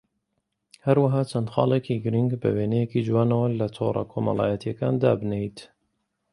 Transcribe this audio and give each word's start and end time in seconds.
هەروەها 0.85 1.21
چەند 1.31 1.47
خاڵێکی 1.53 2.01
گرنگ 2.03 2.31
بە 2.41 2.49
وێنەیەکی 2.55 3.05
جوانەوە 3.07 3.47
لە 3.59 3.67
تۆڕە 3.75 4.03
کۆمەڵایەتییەکان 4.11 4.93
دابنێیت 5.03 5.59